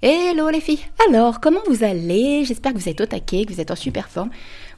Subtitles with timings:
[0.00, 2.44] Hello les filles Alors, comment vous allez?
[2.44, 4.30] J'espère que vous êtes au taquet, que vous êtes en super forme.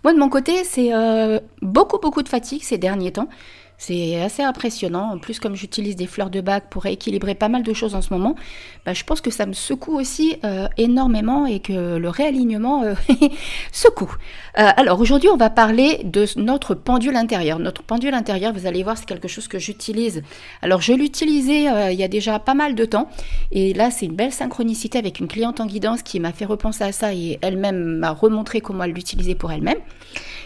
[0.02, 3.28] Moi, de mon côté, c'est euh, beaucoup, beaucoup de fatigue ces derniers temps.
[3.76, 5.10] C'est assez impressionnant.
[5.12, 8.02] En plus, comme j'utilise des fleurs de bac pour rééquilibrer pas mal de choses en
[8.02, 8.34] ce moment,
[8.84, 12.94] bah, je pense que ça me secoue aussi euh, énormément et que le réalignement euh,
[13.72, 14.14] secoue.
[14.54, 17.58] Alors aujourd'hui, on va parler de notre pendule intérieur.
[17.58, 20.22] Notre pendule intérieur, vous allez voir, c'est quelque chose que j'utilise.
[20.60, 23.08] Alors je l'utilisais il y a déjà pas mal de temps
[23.52, 26.84] et là, c'est une belle synchronicité avec une cliente en guidance qui m'a fait repenser
[26.84, 29.78] à ça et elle-même m'a remontré comment elle l'utilisait pour elle-même.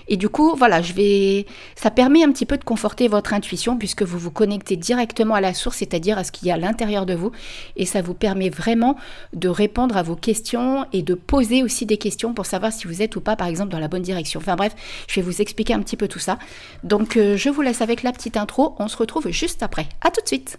[0.08, 3.78] Et du coup, voilà, je vais, ça permet un petit peu de conforter votre intuition
[3.78, 6.58] puisque vous vous connectez directement à la source, c'est-à-dire à ce qu'il y a à
[6.58, 7.32] l'intérieur de vous.
[7.76, 8.96] Et ça vous permet vraiment
[9.32, 13.02] de répondre à vos questions et de poser aussi des questions pour savoir si vous
[13.02, 14.40] êtes ou pas, par exemple, dans la bonne direction.
[14.40, 14.74] Enfin bref,
[15.08, 16.38] je vais vous expliquer un petit peu tout ça.
[16.82, 18.74] Donc, euh, je vous laisse avec la petite intro.
[18.78, 19.86] On se retrouve juste après.
[20.02, 20.58] À tout de suite.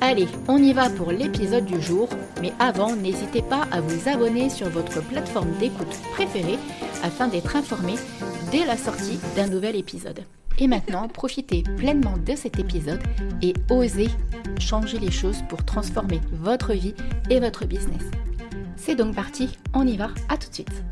[0.00, 2.08] Allez, on y va pour l'épisode du jour,
[2.42, 6.58] mais avant, n'hésitez pas à vous abonner sur votre plateforme d'écoute préférée
[7.02, 7.94] afin d'être informé
[8.50, 10.24] dès la sortie d'un nouvel épisode.
[10.58, 13.02] Et maintenant, profitez pleinement de cet épisode
[13.42, 14.08] et osez
[14.60, 16.94] changer les choses pour transformer votre vie
[17.30, 18.02] et votre business.
[18.76, 20.84] C'est donc parti, on y va, à tout de suite.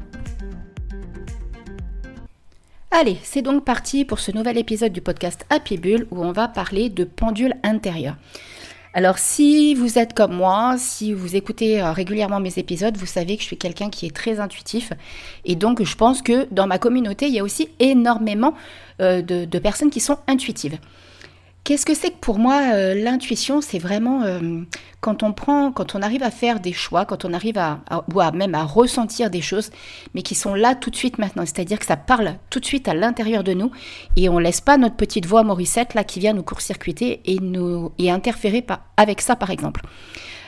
[2.90, 6.46] Allez, c'est donc parti pour ce nouvel épisode du podcast Happy Bull où on va
[6.48, 8.16] parler de pendule intérieure.
[8.94, 13.36] Alors si vous êtes comme moi, si vous écoutez euh, régulièrement mes épisodes, vous savez
[13.36, 14.92] que je suis quelqu'un qui est très intuitif.
[15.46, 18.54] Et donc je pense que dans ma communauté, il y a aussi énormément
[19.00, 20.76] euh, de, personnes qui sont intuitives.
[21.64, 23.60] Qu'est-ce que c'est que pour moi euh, l'intuition?
[23.60, 24.62] C'est vraiment euh,
[25.00, 27.78] quand on prend, quand on arrive à faire des choix, quand on arrive à,
[28.12, 29.70] ou même à ressentir des choses,
[30.12, 31.44] mais qui sont là tout de suite maintenant.
[31.46, 33.70] C'est-à-dire que ça parle tout de suite à l'intérieur de nous
[34.16, 37.92] et on laisse pas notre petite voix Morissette là qui vient nous court-circuiter et nous
[37.96, 39.82] et interférer avec ça par exemple.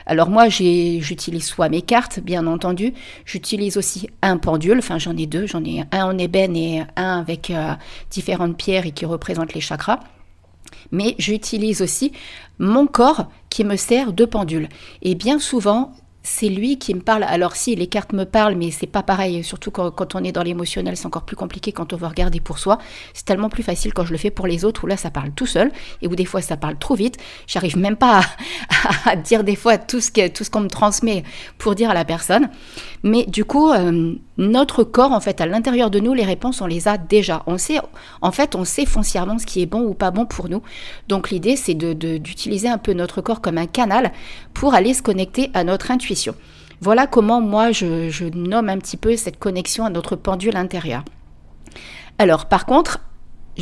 [0.05, 2.93] Alors moi, j'utilise soit mes cartes, bien entendu,
[3.25, 7.19] j'utilise aussi un pendule, enfin j'en ai deux, j'en ai un en ébène et un
[7.19, 7.73] avec euh,
[8.11, 10.01] différentes pierres et qui représentent les chakras
[10.91, 12.11] mais j'utilise aussi
[12.59, 14.69] mon corps qui me sert de pendule.
[15.01, 15.93] Et bien souvent,
[16.25, 17.23] c'est lui qui me parle.
[17.23, 20.43] Alors si les cartes me parlent, mais c'est pas pareil, surtout quand, on est dans
[20.43, 22.79] l'émotionnel, c'est encore plus compliqué quand on veut regarder pour soi.
[23.13, 25.31] C'est tellement plus facile quand je le fais pour les autres, où là ça parle
[25.31, 25.71] tout seul,
[26.01, 27.17] et où des fois ça parle trop vite.
[27.47, 28.21] J'arrive même pas
[29.05, 31.23] à, dire des fois tout ce, qu'on me transmet
[31.57, 32.49] pour dire à la personne.
[33.03, 36.65] Mais du coup, euh, notre corps, en fait, à l'intérieur de nous, les réponses, on
[36.65, 37.43] les a déjà.
[37.47, 37.79] On sait,
[38.21, 40.61] en fait, on sait foncièrement ce qui est bon ou pas bon pour nous.
[41.07, 44.11] Donc l'idée, c'est d'utiliser un peu notre corps comme un canal
[44.53, 46.35] pour aller se connecter à notre intuition.
[46.81, 51.03] Voilà comment moi, je, nomme un petit peu cette connexion à notre pendule intérieur.
[52.17, 52.99] Alors, par contre,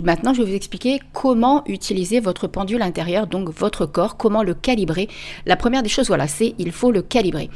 [0.03, 4.55] Maintenant, je vais vous expliquer comment utiliser votre pendule intérieur, donc votre corps, comment le
[4.55, 5.07] calibrer.
[5.45, 7.51] La première des choses, voilà, c'est il faut le calibrer.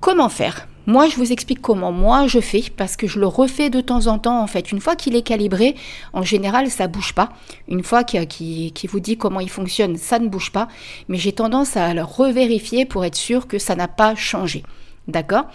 [0.00, 0.66] Comment faire?
[0.86, 4.06] Moi, je vous explique comment moi je fais parce que je le refais de temps
[4.06, 4.40] en temps.
[4.40, 5.74] En fait, une fois qu'il est calibré,
[6.12, 7.30] en général, ça bouge pas.
[7.68, 10.68] Une fois qu'il vous dit comment il fonctionne, ça ne bouge pas.
[11.08, 14.62] Mais j'ai tendance à le revérifier pour être sûr que ça n'a pas changé.
[15.08, 15.46] D'accord?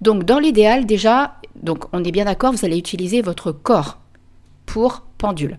[0.00, 3.98] Donc, dans l'idéal, déjà, donc on est bien d'accord, vous allez utiliser votre corps
[4.64, 5.58] pour pendule.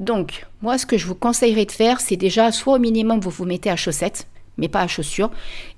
[0.00, 3.30] Donc, moi, ce que je vous conseillerais de faire, c'est déjà soit au minimum vous
[3.30, 4.26] vous mettez à chaussettes
[4.58, 5.30] mais pas à chaussures.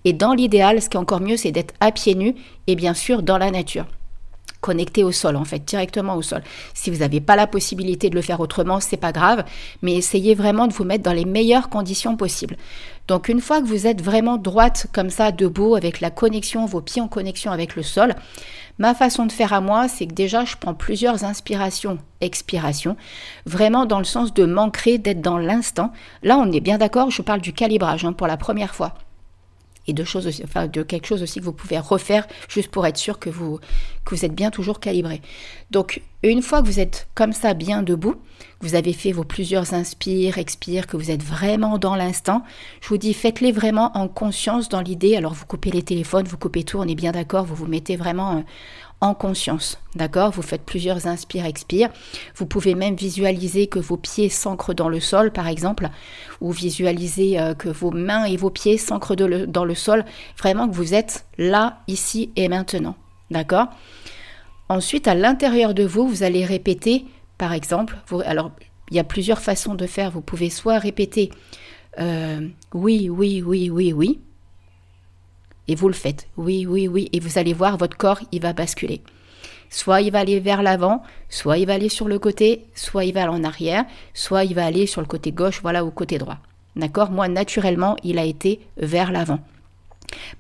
[0.04, 2.34] Et dans l'idéal, ce qui est encore mieux, c'est d'être à pieds nus
[2.66, 3.86] et bien sûr dans la nature
[4.62, 6.42] connecté au sol en fait, directement au sol.
[6.72, 9.44] Si vous n'avez pas la possibilité de le faire autrement, c'est pas grave,
[9.82, 12.56] mais essayez vraiment de vous mettre dans les meilleures conditions possibles.
[13.08, 16.80] Donc une fois que vous êtes vraiment droite comme ça, debout, avec la connexion, vos
[16.80, 18.14] pieds en connexion avec le sol,
[18.78, 22.96] Ma façon de faire à moi, c'est que déjà, je prends plusieurs inspirations, expirations,
[23.44, 25.92] vraiment dans le sens de m'ancrer, d'être dans l'instant.
[26.22, 28.94] Là, on est bien d'accord, je parle du calibrage hein, pour la première fois
[29.86, 32.86] et de choses aussi, enfin de quelque chose aussi que vous pouvez refaire juste pour
[32.86, 33.58] être sûr que vous,
[34.04, 35.20] que vous êtes bien toujours calibré.
[35.70, 38.16] Donc une fois que vous êtes comme ça bien debout,
[38.60, 42.44] vous avez fait vos plusieurs inspires, expires, que vous êtes vraiment dans l'instant,
[42.80, 45.16] je vous dis faites-les vraiment en conscience dans l'idée.
[45.16, 47.96] Alors vous coupez les téléphones, vous coupez tout, on est bien d'accord, vous vous mettez
[47.96, 48.40] vraiment euh,
[49.02, 49.78] en conscience.
[49.94, 50.30] D'accord?
[50.30, 51.90] Vous faites plusieurs inspire-expire.
[52.36, 55.90] Vous pouvez même visualiser que vos pieds s'ancrent dans le sol, par exemple,
[56.40, 60.04] ou visualiser euh, que vos mains et vos pieds s'ancrent dans le sol.
[60.38, 62.94] Vraiment que vous êtes là, ici et maintenant.
[63.30, 63.66] D'accord?
[64.68, 67.04] Ensuite, à l'intérieur de vous, vous allez répéter,
[67.36, 68.52] par exemple, alors
[68.90, 70.10] il y a plusieurs façons de faire.
[70.10, 71.30] Vous pouvez soit répéter
[71.98, 74.20] euh, oui, oui, oui, oui, oui,
[75.68, 76.28] et vous le faites.
[76.36, 77.08] Oui, oui, oui.
[77.12, 79.02] Et vous allez voir, votre corps, il va basculer.
[79.70, 83.14] Soit il va aller vers l'avant, soit il va aller sur le côté, soit il
[83.14, 86.18] va aller en arrière, soit il va aller sur le côté gauche, voilà, ou côté
[86.18, 86.38] droit.
[86.76, 87.10] D'accord?
[87.10, 89.40] Moi, naturellement, il a été vers l'avant.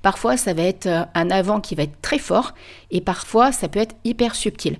[0.02, 2.52] Parfois, ça va être euh, un avant qui va être très fort
[2.90, 4.78] et parfois, ça peut être hyper subtil.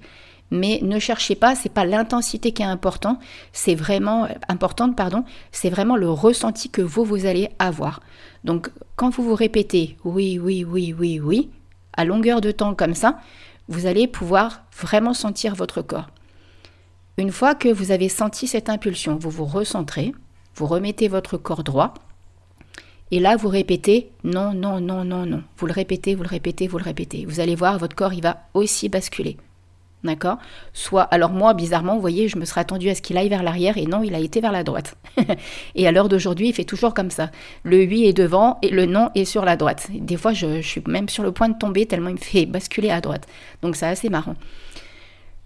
[0.54, 3.18] Mais ne cherchez pas, c'est pas l'intensité qui est important,
[3.54, 8.02] c'est vraiment importante, pardon, c'est vraiment le ressenti que vous vous allez avoir.
[8.44, 11.48] Donc, quand vous vous répétez oui, oui, oui, oui, oui,
[11.94, 13.18] à longueur de temps comme ça,
[13.68, 16.10] vous allez pouvoir vraiment sentir votre corps.
[17.16, 20.12] Une fois que vous avez senti cette impulsion, vous vous recentrez,
[20.54, 21.94] vous remettez votre corps droit,
[23.10, 25.42] et là vous répétez non, non, non, non, non.
[25.56, 27.24] Vous le répétez, vous le répétez, vous le répétez.
[27.24, 29.38] Vous allez voir, votre corps, il va aussi basculer.
[30.04, 30.38] D'accord?
[30.72, 33.44] Soit, alors moi, bizarrement, vous voyez, je me serais attendu à ce qu'il aille vers
[33.44, 34.96] l'arrière et non, il a été vers la droite.
[35.76, 37.30] et à l'heure d'aujourd'hui, il fait toujours comme ça.
[37.62, 39.88] Le oui est devant et le non est sur la droite.
[39.92, 42.90] Des fois, je, suis même sur le point de tomber tellement il me fait basculer
[42.90, 43.28] à droite.
[43.62, 44.34] Donc c'est assez marrant.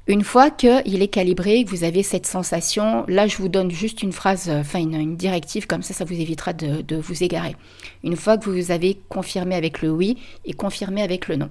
[0.09, 4.05] Une fois qu'il est calibré, que vous avez cette sensation, là je vous donne juste
[4.05, 7.57] une phrase, enfin une, directive, comme ça ça vous évitera de, de vous égarer.
[8.05, 11.51] Une fois que vous avez confirmé avec le oui et confirmé avec le non,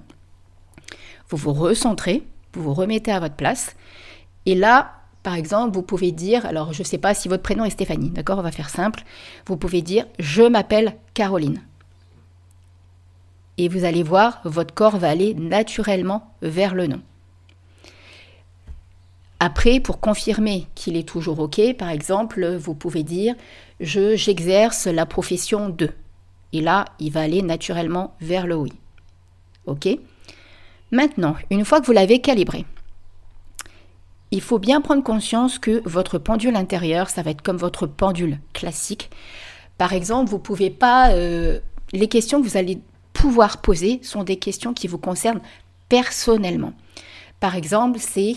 [1.28, 2.22] vous vous recentrez,
[2.56, 3.76] vous vous remettez à votre place.
[4.46, 4.92] Et là,
[5.22, 8.10] par exemple, vous pouvez dire, alors je ne sais pas si votre prénom est Stéphanie,
[8.10, 9.02] d'accord, on va faire simple.
[9.46, 11.62] Vous pouvez dire, je m'appelle Caroline.
[13.58, 17.00] Et vous allez voir, votre corps va aller naturellement vers le nom.
[19.40, 23.34] Après, pour confirmer qu'il est toujours OK, par exemple, vous pouvez dire
[23.80, 25.90] je j'exerce la profession de.
[26.52, 28.72] Et là, il va aller naturellement vers le oui.
[29.66, 29.88] OK?
[30.92, 32.64] Maintenant, une fois que vous l'avez calibré,
[34.30, 38.38] il faut bien prendre conscience que votre pendule intérieur, ça va être comme votre pendule
[38.52, 39.10] classique.
[39.78, 41.10] Par exemple, vous pouvez pas.
[41.10, 41.60] Euh,
[41.92, 42.80] les questions que vous allez
[43.12, 45.40] pouvoir poser sont des questions qui vous concernent
[45.88, 46.72] personnellement.
[47.40, 48.36] Par exemple, c'est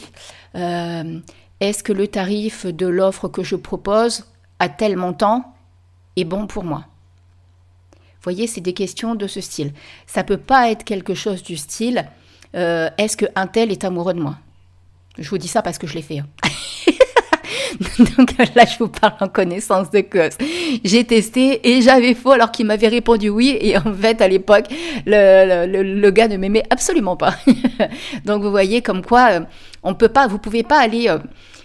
[0.55, 1.19] euh,
[1.59, 4.25] est-ce que le tarif de l'offre que je propose
[4.59, 5.55] à tel montant
[6.15, 6.85] est bon pour moi?
[7.91, 9.73] Vous voyez, c'est des questions de ce style.
[10.05, 12.05] Ça peut pas être quelque chose du style
[12.55, 14.37] euh, est-ce qu'un tel est amoureux de moi?
[15.17, 16.19] Je vous dis ça parce que je l'ai fait.
[16.19, 16.27] Hein.
[18.17, 20.37] Donc là, je vous parle en connaissance de cause.
[20.83, 23.57] J'ai testé et j'avais faux alors qu'il m'avait répondu oui.
[23.61, 24.65] Et en fait, à l'époque,
[25.05, 27.35] le, le, gars ne m'aimait absolument pas.
[28.25, 29.39] Donc vous voyez comme quoi euh,
[29.83, 31.19] on peut pas, vous pouvez pas aller, euh,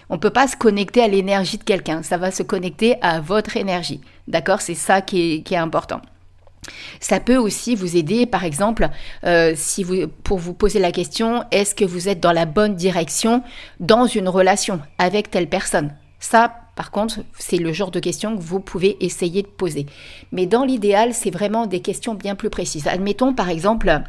[0.09, 2.03] on peut pas se connecter à l'énergie de quelqu'un.
[2.03, 4.01] Ça va se connecter à votre énergie.
[4.27, 4.61] D'accord?
[4.61, 6.01] C'est ça qui est important.
[6.99, 8.89] Ça peut aussi vous aider, par exemple,
[9.25, 9.55] euh,
[10.23, 13.43] pour vous poser la question, est-ce que vous êtes dans la bonne direction
[13.79, 15.93] dans une relation avec telle personne?
[16.19, 19.85] Ça, par contre, c'est le genre de questions que vous pouvez essayer de poser.
[20.31, 22.87] Mais dans l'idéal, c'est vraiment des questions bien plus précises.
[22.87, 24.01] Admettons, par exemple,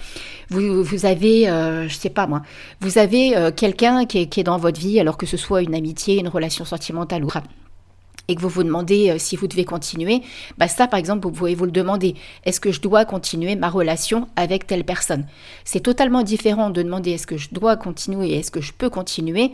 [0.51, 2.43] vous, vous avez, euh, je sais pas moi,
[2.81, 5.75] vous avez euh, quelqu'un qui, qui est dans votre vie, alors que ce soit une
[5.75, 7.29] amitié, une relation sentimentale ou
[8.29, 10.23] et que vous vous demandez euh, si vous devez continuer,
[10.59, 12.15] bah ça par exemple, vous pouvez vous le demander.
[12.45, 15.27] Est-ce que je dois continuer ma relation avec telle personne?
[15.65, 18.91] C'est totalement différent de demander est-ce que je dois continuer et est-ce que je peux
[18.91, 19.53] continuer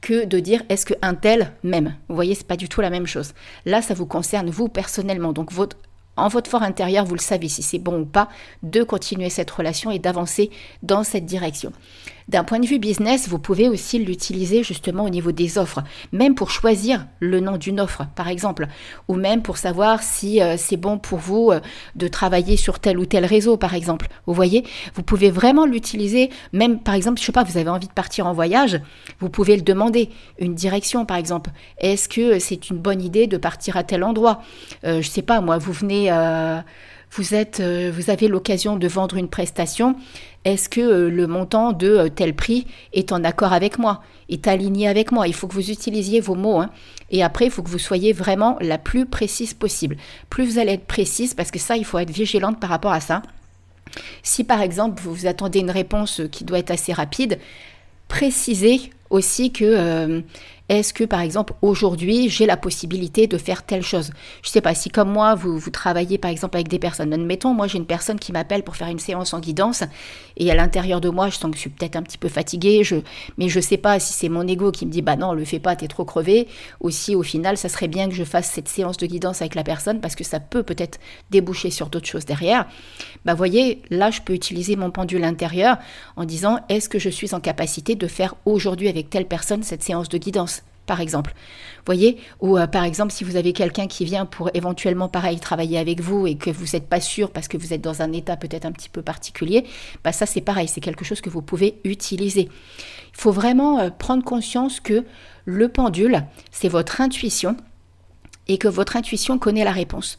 [0.00, 1.96] que de dire est-ce qu'un tel m'aime?
[2.08, 3.34] Vous voyez, c'est pas du tout la même chose.
[3.64, 5.32] Là, ça vous concerne vous personnellement.
[5.32, 5.76] Donc votre
[6.18, 8.28] en votre fort intérieur, vous le savez si c'est bon ou pas,
[8.62, 10.50] de continuer cette relation et d'avancer
[10.82, 11.72] dans cette direction.
[12.28, 15.82] D'un point de vue business, vous pouvez aussi l'utiliser justement au niveau des offres,
[16.12, 18.68] même pour choisir le nom d'une offre, par exemple,
[19.08, 21.60] ou même pour savoir si euh, c'est bon pour vous euh,
[21.96, 24.08] de travailler sur tel ou tel réseau, par exemple.
[24.26, 27.88] Vous voyez, vous pouvez vraiment l'utiliser, même par exemple, je sais pas, vous avez envie
[27.88, 28.78] de partir en voyage,
[29.20, 31.48] vous pouvez le demander, une direction, par exemple.
[31.78, 34.42] Est-ce que c'est une bonne idée de partir à tel endroit?
[34.84, 36.07] Euh, Je sais pas, moi, vous venez
[37.10, 39.96] vous, êtes, euh, vous avez l'occasion de vendre une prestation,
[40.44, 44.46] est-ce que euh, le montant de euh, tel prix est en accord avec moi, est
[44.46, 45.26] aligné avec moi?
[45.26, 46.60] Il faut que vous utilisiez vos mots.
[46.60, 46.70] Hein.
[47.10, 49.96] Et après, il faut que vous soyez vraiment la plus précise possible.
[50.28, 53.00] Plus vous allez être précise, parce que ça, il faut être vigilante par rapport à
[53.00, 53.22] ça.
[54.22, 57.38] Si par exemple, vous attendez une réponse qui doit être assez rapide,
[58.06, 60.22] précisez aussi que
[60.68, 64.10] est-ce que par exemple aujourd'hui j'ai la possibilité de faire telle chose?
[64.42, 67.12] Je sais pas si comme moi vous, travaillez par exemple avec des personnes.
[67.12, 69.84] Admettons, moi j'ai une personne qui m'appelle pour faire une séance en guidance
[70.36, 72.82] et à l'intérieur de moi je sens que je suis peut-être un petit peu fatiguée,
[73.38, 75.58] mais je sais pas si c'est mon ego qui me dit bah non le fais
[75.58, 76.48] pas, t'es trop crevé,
[76.80, 79.54] ou si au final ça serait bien que je fasse cette séance de guidance avec
[79.54, 82.66] la personne parce que ça peut peut-être déboucher sur d'autres choses derrière.
[83.24, 85.78] Bah voyez, là je peux utiliser mon pendule intérieur
[86.16, 89.82] en disant est-ce que je suis en capacité de faire aujourd'hui avec telle personne cette
[89.82, 90.57] séance de guidance?
[90.88, 91.34] Par exemple.
[91.86, 95.78] Voyez Ou euh, par exemple, si vous avez quelqu'un qui vient pour éventuellement, pareil, travailler
[95.78, 98.36] avec vous et que vous n'êtes pas sûr parce que vous êtes dans un état
[98.36, 99.64] peut-être un petit peu particulier,
[100.02, 102.48] bah ça c'est pareil, c'est quelque chose que vous pouvez utiliser.
[103.14, 105.04] Il faut vraiment euh, prendre conscience que
[105.44, 107.56] le pendule, c'est votre intuition
[108.48, 110.18] et que votre intuition connaît la réponse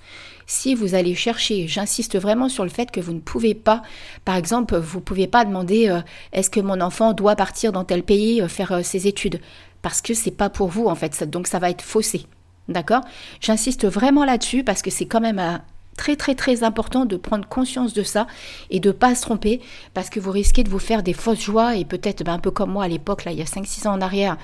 [0.52, 3.84] si vous allez chercher, j'insiste vraiment sur le fait que vous ne pouvez pas,
[4.26, 6.02] par exemple, vous ne pouvez pas demander euh,
[6.34, 9.40] est-ce que mon enfant doit partir dans tel pays faire ses études
[9.82, 12.26] parce que c'est pas pour vous en fait, donc ça va être faussé.
[12.68, 13.02] D'accord?
[13.42, 15.62] J'insiste vraiment là-dessus parce que c'est quand même
[15.98, 18.28] très très très important de prendre conscience de ça
[18.70, 19.60] et de pas se tromper
[19.94, 22.52] parce que vous risquez de vous faire des fausses joies et peut-être ben, un peu
[22.52, 24.38] comme moi à l'époque là il y a 5-6 ans en arrière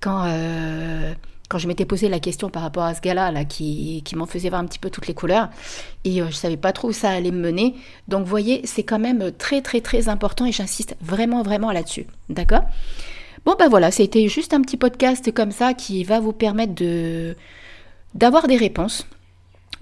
[0.00, 0.26] quand
[1.52, 4.48] quand je m'étais posé la question par rapport à ce gars-là, là, qui, m'en faisait
[4.48, 5.50] voir un petit peu toutes les couleurs,
[6.02, 7.74] et euh, je savais pas trop où ça allait me mener.
[8.08, 12.06] Donc, voyez, c'est quand même très, très, très important, et j'insiste vraiment, vraiment là-dessus.
[12.30, 12.62] D'accord?
[13.44, 17.36] Bon, ben voilà, c'était juste un petit podcast comme ça qui va vous permettre de
[18.14, 19.06] d'avoir des réponses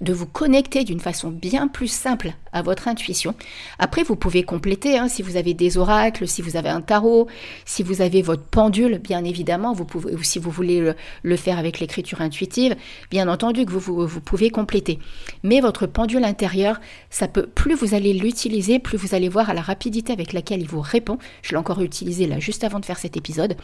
[0.00, 3.34] de vous connecter d'une façon bien plus simple à votre intuition.
[3.78, 7.28] Après, vous pouvez compléter hein, si vous avez des oracles, si vous avez un tarot,
[7.64, 11.58] si vous avez votre pendule, bien évidemment, vous pouvez, ou si vous voulez le, faire
[11.58, 12.76] avec l'écriture intuitive,
[13.10, 14.98] bien entendu que vous, pouvez compléter.
[15.42, 19.54] Mais votre pendule intérieur, ça peut, plus vous allez l'utiliser, plus vous allez voir à
[19.54, 21.18] la rapidité avec laquelle il vous répond.
[21.42, 23.56] Je l'ai encore utilisé là juste avant de faire cet épisode.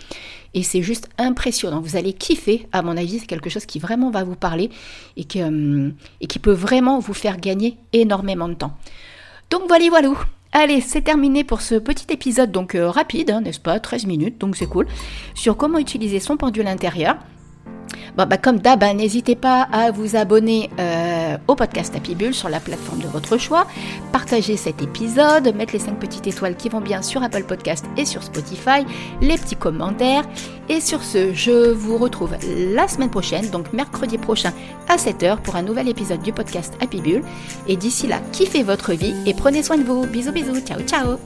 [0.55, 1.81] Et c'est juste impressionnant.
[1.81, 4.71] Vous allez kiffer, à mon avis, c'est quelque chose qui vraiment va vous parler
[5.17, 5.95] et hum,
[6.29, 8.76] qui peut vraiment vous faire gagner énormément de temps.
[9.51, 10.11] Donc voilà, voilà.
[10.53, 13.79] Allez, c'est terminé pour ce petit épisode donc euh, rapide, hein, n'est-ce pas?
[13.79, 14.87] 13 minutes, donc c'est cool,
[15.35, 17.17] sur comment utiliser son pendule intérieur.
[18.17, 22.49] Bah, comme d'hab, hein, n'hésitez pas à vous abonner euh, au podcast Happy Bull sur
[22.49, 23.67] la plateforme de votre choix,
[24.11, 28.05] partager cet épisode, mettre les 5 petites étoiles qui vont bien sur Apple Podcast et
[28.05, 28.87] sur Spotify,
[29.21, 30.25] les petits commentaires.
[30.69, 32.35] Et sur ce, je vous retrouve
[32.75, 34.53] la semaine prochaine, donc mercredi prochain
[34.89, 37.23] à 7h pour un nouvel épisode du podcast Happy Bull.
[37.69, 40.07] Et d'ici là, kiffez votre vie et prenez soin de vous.
[40.07, 41.19] Bisous bisous, ciao ciao